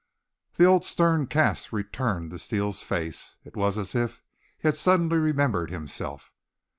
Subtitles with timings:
[0.57, 3.35] The old stern cast returned to Steele's face.
[3.45, 4.23] It was as if
[4.57, 6.31] he had suddenly remembered himself.